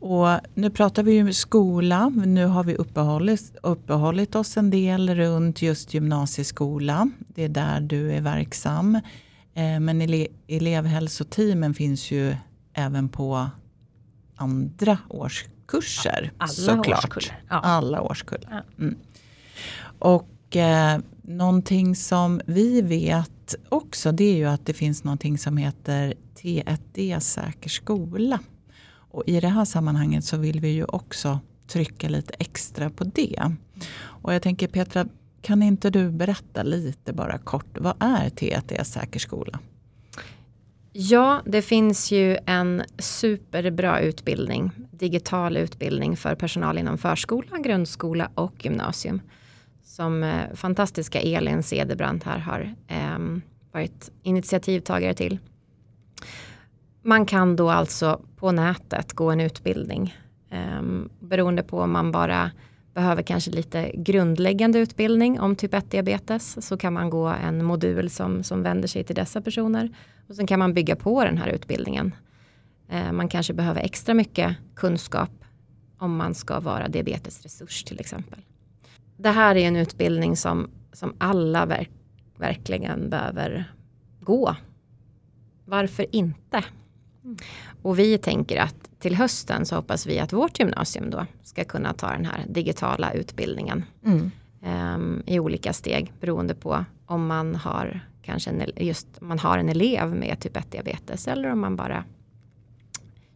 [0.00, 2.08] Och nu pratar vi ju skola.
[2.08, 7.10] Nu har vi uppehållit, uppehållit oss en del runt just gymnasieskola.
[7.34, 9.00] Det är där du är verksam.
[9.60, 12.36] Eh, men ele, elevhälsoteamen finns ju
[12.72, 13.50] även på
[14.36, 16.32] andra årskurser.
[16.38, 17.04] Alla såklart.
[17.04, 17.42] årskullar.
[17.48, 17.56] Ja.
[17.56, 18.64] Alla årskullar.
[18.78, 18.84] Ja.
[18.84, 18.98] Mm.
[19.98, 25.56] Och eh, någonting som vi vet också det är ju att det finns någonting som
[25.56, 28.38] heter T1D Säker skola.
[28.90, 33.52] Och i det här sammanhanget så vill vi ju också trycka lite extra på det.
[34.00, 35.06] Och jag tänker Petra,
[35.42, 39.58] kan inte du berätta lite bara kort, vad är TTS Säker skola?
[40.92, 48.64] Ja, det finns ju en superbra utbildning, digital utbildning för personal inom förskola, grundskola och
[48.64, 49.20] gymnasium.
[49.82, 53.18] Som eh, fantastiska Elin Cederbrandt här har eh,
[53.72, 55.38] varit initiativtagare till.
[57.02, 60.14] Man kan då alltså på nätet gå en utbildning.
[60.50, 60.82] Eh,
[61.20, 62.50] beroende på om man bara
[62.94, 68.10] behöver kanske lite grundläggande utbildning om typ 1 diabetes så kan man gå en modul
[68.10, 69.90] som, som vänder sig till dessa personer.
[70.28, 72.14] Och sen kan man bygga på den här utbildningen.
[72.88, 75.30] Eh, man kanske behöver extra mycket kunskap
[75.98, 78.40] om man ska vara diabetesresurs till exempel.
[79.16, 81.90] Det här är en utbildning som, som alla verk,
[82.36, 83.72] verkligen behöver
[84.20, 84.56] gå.
[85.64, 86.64] Varför inte?
[87.82, 91.92] Och vi tänker att till hösten så hoppas vi att vårt gymnasium då ska kunna
[91.92, 94.30] ta den här digitala utbildningen Mm.
[94.62, 99.68] em, i olika steg beroende på om man har kanske en, just man har en
[99.68, 102.04] elev med typ 1 diabetes eller om man bara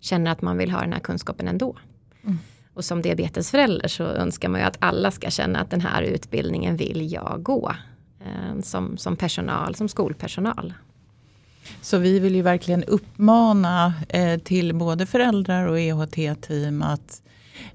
[0.01, 1.77] känner att man vill ha den här kunskapen ändå.
[2.23, 2.39] Mm.
[2.75, 6.77] Och som diabetesförälder så önskar man ju att alla ska känna att den här utbildningen
[6.77, 7.73] vill jag gå.
[8.21, 10.75] Eh, som, som personal, som skolpersonal.
[11.81, 17.23] Så vi vill ju verkligen uppmana eh, till både föräldrar och EHT-team att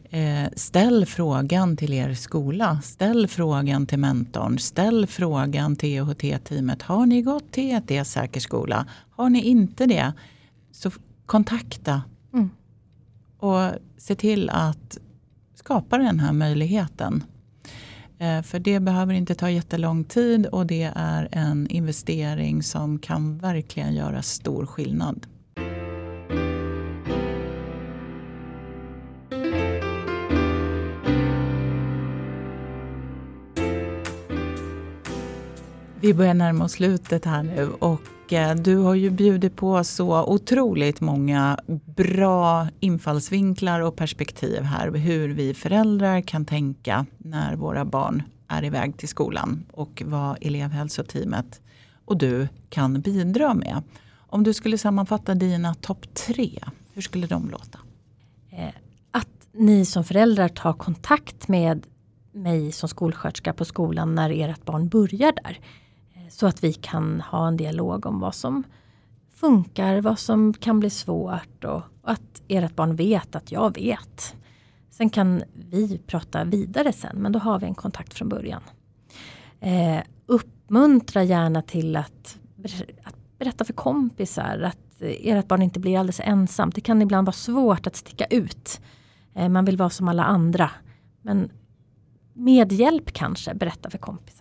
[0.09, 2.81] eh, ställ frågan till er skola.
[2.83, 4.59] Ställ frågan till mentorn.
[4.59, 6.81] Ställ frågan till EHT-teamet.
[6.81, 8.85] Har ni gått till ET-säker skola?
[9.09, 10.13] Har ni inte det,
[10.71, 10.91] så
[11.25, 12.01] kontakta.
[12.33, 12.49] Mm.
[13.37, 14.97] Och se till att
[15.55, 17.23] skapa den här möjligheten.
[18.19, 23.37] Eh, för det behöver inte ta jättelång tid och det är en investering som kan
[23.37, 25.27] verkligen göra stor skillnad.
[36.01, 40.25] Vi börjar närma oss slutet här nu och eh, du har ju bjudit på så
[40.25, 44.91] otroligt många bra infallsvinklar och perspektiv här.
[44.91, 51.61] Hur vi föräldrar kan tänka när våra barn är iväg till skolan och vad elevhälsoteamet
[52.05, 53.83] och du kan bidra med.
[54.15, 56.59] Om du skulle sammanfatta dina topp tre,
[56.93, 57.79] hur skulle de låta?
[58.49, 58.73] Eh,
[59.11, 61.87] att ni som föräldrar tar kontakt med
[62.31, 65.59] mig som skolsköterska på skolan när ert barn börjar där.
[66.29, 68.63] Så att vi kan ha en dialog om vad som
[69.35, 74.35] funkar, vad som kan bli svårt och, att ert barn vet att jag vet.
[74.89, 78.61] Sen kan vi prata vidare sen, men då har vi en kontakt från början.
[79.59, 82.39] Eh, uppmuntra gärna till att,
[83.03, 86.75] att berätta för kompisar att ert barn inte blir alldeles ensamt.
[86.75, 88.81] Det kan ibland vara svårt att sticka ut.
[89.33, 90.71] Eh, man vill vara som alla andra.
[91.21, 91.51] Men
[92.33, 94.38] med hjälp kanske, berätta för kompisar.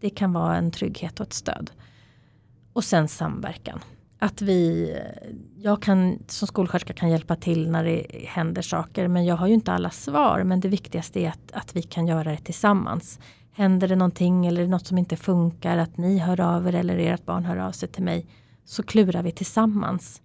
[0.00, 1.70] Det kan vara en trygghet och ett stöd.
[2.72, 3.80] Och sen samverkan.
[4.18, 4.92] Att vi,
[5.56, 9.54] jag kan som skolsköterska kan hjälpa till när det händer saker men jag har ju
[9.54, 10.42] inte alla svar.
[10.44, 13.18] Men det viktigaste är att, att vi kan göra det tillsammans.
[13.52, 17.24] Händer det någonting eller något som inte funkar, att ni hör av er eller ert
[17.24, 18.26] barn hör av sig till mig.
[18.64, 20.22] Så klurar vi tillsammans.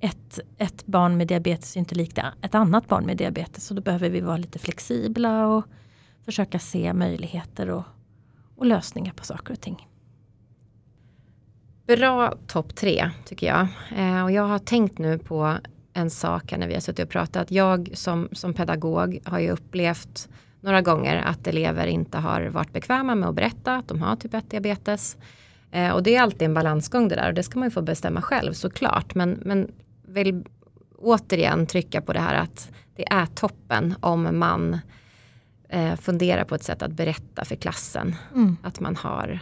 [0.00, 3.66] Ett, ett barn med diabetes är inte likt ett annat barn med diabetes.
[3.66, 5.64] Så då behöver vi vara lite flexibla och
[6.24, 7.84] försöka se möjligheter och,
[8.56, 9.88] och lösningar på saker och ting.
[11.86, 13.66] Bra topp tre tycker jag.
[13.96, 15.56] Eh, och jag har tänkt nu på
[15.92, 17.50] en sak här när vi har suttit och pratat.
[17.50, 20.28] Jag som, som pedagog har ju upplevt
[20.60, 24.34] några gånger att elever inte har varit bekväma med att berätta att de har typ
[24.34, 25.16] 1 diabetes.
[25.70, 27.82] Eh, och det är alltid en balansgång det där och det ska man ju få
[27.82, 29.14] bestämma själv såklart.
[29.14, 30.44] Men, men vill
[30.98, 34.78] återigen trycka på det här att det är toppen om man
[35.74, 38.56] eh, fundera på ett sätt att berätta för klassen mm.
[38.62, 39.38] att, man har,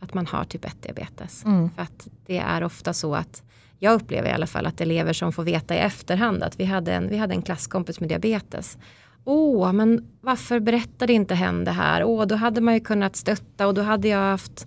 [0.00, 1.44] att man har typ 1 diabetes.
[1.44, 1.70] Mm.
[1.70, 3.42] För att det är ofta så att
[3.78, 6.92] jag upplever i alla fall att elever som får veta i efterhand att vi hade
[6.92, 8.78] en, vi hade en klasskompis med diabetes
[9.24, 12.04] Åh, men varför berättade inte hen det här?
[12.04, 14.66] Åh, då hade man ju kunnat stötta och då hade jag haft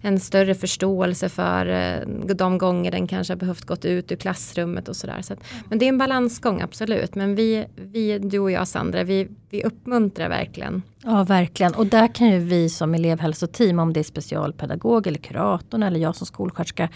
[0.00, 4.88] en större förståelse för eh, de gånger den kanske har behövt gått ut ur klassrummet
[4.88, 5.22] och sådär.
[5.22, 5.34] Så
[5.68, 7.14] men det är en balansgång, absolut.
[7.14, 10.82] Men vi, vi, du och jag Sandra, vi, vi uppmuntrar verkligen.
[11.02, 11.74] Ja, verkligen.
[11.74, 16.16] Och där kan ju vi som elevhälsoteam, om det är specialpedagog eller kuratorn eller jag
[16.16, 16.88] som skolsköterska,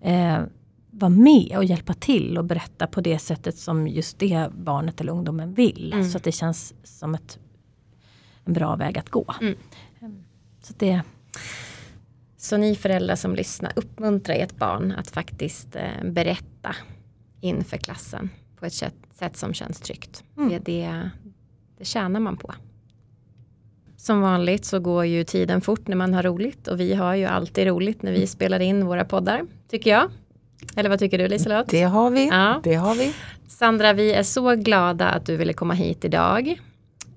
[0.00, 0.38] eh,
[1.00, 5.12] vara med och hjälpa till och berätta på det sättet som just det barnet eller
[5.12, 5.92] ungdomen vill.
[5.92, 6.10] Mm.
[6.10, 7.38] Så att det känns som ett,
[8.44, 9.34] en bra väg att gå.
[9.40, 9.56] Mm.
[10.62, 11.02] Så, det...
[12.36, 16.76] så ni föräldrar som lyssnar, uppmuntra ert barn att faktiskt eh, berätta
[17.40, 20.24] inför klassen på ett sätt, sätt som känns tryggt.
[20.36, 20.48] Mm.
[20.48, 21.10] Det, det,
[21.78, 22.54] det tjänar man på.
[23.96, 27.24] Som vanligt så går ju tiden fort när man har roligt och vi har ju
[27.24, 30.10] alltid roligt när vi spelar in våra poddar, tycker jag.
[30.76, 31.68] Eller vad tycker du Liselott?
[31.68, 32.28] Det har vi.
[32.28, 32.60] Ja.
[32.62, 33.14] Det har vi.
[33.48, 36.60] Sandra, vi är så glada att du ville komma hit idag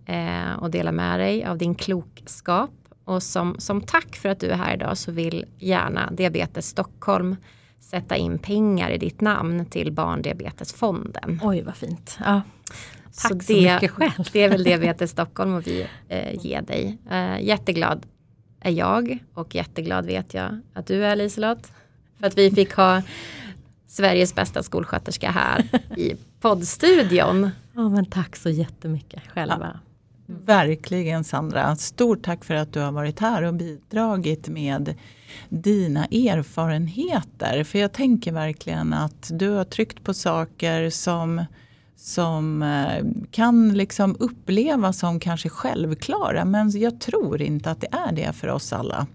[0.06, 2.71] eh, och dela med dig av din klokskap.
[3.06, 7.36] Och som, som tack för att du är här idag så vill gärna Diabetes Stockholm
[7.79, 11.39] sätta in pengar i ditt namn till Barndiabetesfonden.
[11.43, 12.17] Oj vad fint.
[12.19, 12.41] Ja.
[13.21, 14.27] Tack så, så det, mycket själv.
[14.34, 16.97] Det är väl Diabetes Stockholm och vi eh, ger dig.
[17.12, 18.06] Eh, jätteglad
[18.62, 21.71] är jag och jätteglad vet jag att du är Liselott.
[22.23, 23.02] För att vi fick ha
[23.87, 27.50] Sveriges bästa skolsköterska här i poddstudion.
[27.75, 29.79] Ja, men tack så jättemycket själva.
[30.27, 31.75] Ja, verkligen Sandra.
[31.75, 34.95] Stort tack för att du har varit här och bidragit med
[35.50, 37.63] dina erfarenheter.
[37.63, 41.45] För jag tänker verkligen att du har tryckt på saker som
[41.95, 48.12] som eh, kan liksom upplevas som kanske självklara men jag tror inte att det är
[48.12, 49.08] det för oss alla.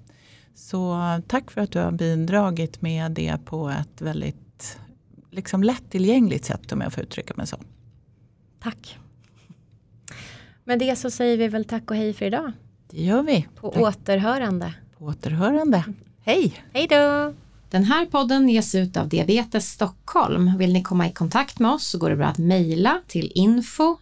[0.58, 4.78] Så tack för att du har bidragit med det på ett väldigt
[5.30, 7.56] liksom lättillgängligt sätt om jag får uttrycka mig så.
[8.62, 8.98] Tack.
[10.64, 12.52] Med det så säger vi väl tack och hej för idag.
[12.90, 13.48] Det gör vi.
[13.54, 13.82] På tack.
[13.82, 14.74] återhörande.
[14.98, 15.84] På återhörande.
[16.20, 16.62] Hej!
[16.72, 17.34] Hej då!
[17.70, 20.58] Den här podden ges ut av Diabetes Stockholm.
[20.58, 23.96] Vill ni komma i kontakt med oss så går det bra att mejla till info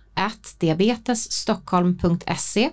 [0.59, 2.71] diabetesstockholm.se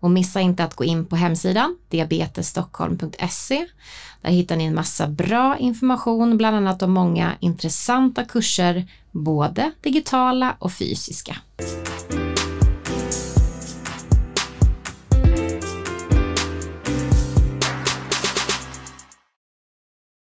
[0.00, 3.66] och missa inte att gå in på hemsidan diabetesstockholm.se.
[4.22, 10.56] Där hittar ni en massa bra information, bland annat om många intressanta kurser, både digitala
[10.58, 11.36] och fysiska.